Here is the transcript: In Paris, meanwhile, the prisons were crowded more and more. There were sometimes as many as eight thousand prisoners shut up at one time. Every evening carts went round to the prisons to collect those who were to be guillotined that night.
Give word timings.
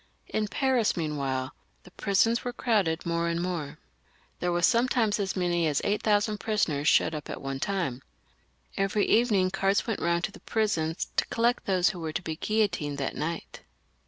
In 0.29 0.47
Paris, 0.47 0.97
meanwhile, 0.97 1.53
the 1.83 1.91
prisons 1.91 2.43
were 2.43 2.53
crowded 2.53 3.05
more 3.05 3.27
and 3.27 3.39
more. 3.39 3.77
There 4.39 4.51
were 4.51 4.63
sometimes 4.63 5.19
as 5.19 5.35
many 5.35 5.67
as 5.67 5.79
eight 5.83 6.01
thousand 6.01 6.39
prisoners 6.39 6.87
shut 6.87 7.13
up 7.13 7.29
at 7.29 7.39
one 7.39 7.59
time. 7.59 8.01
Every 8.75 9.05
evening 9.05 9.51
carts 9.51 9.85
went 9.85 10.01
round 10.01 10.23
to 10.23 10.31
the 10.31 10.39
prisons 10.39 11.05
to 11.17 11.27
collect 11.27 11.65
those 11.67 11.89
who 11.89 11.99
were 11.99 12.13
to 12.13 12.21
be 12.23 12.35
guillotined 12.35 12.97
that 12.97 13.15
night. 13.15 13.61